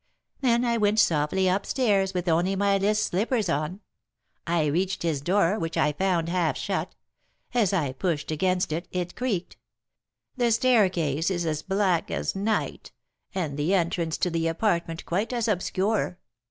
[0.39, 3.81] Then I went softly up stairs with only my list slippers on.
[4.47, 6.95] I reached his door, which I found half shut;
[7.53, 9.57] as I pushed against it, it creaked;
[10.35, 12.91] the staircase is as black as night,
[13.35, 16.17] and the entrance to the apartment quite as obscure.